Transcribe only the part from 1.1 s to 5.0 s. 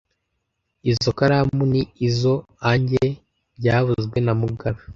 karamu ni izoanjye byavuzwe na mugabe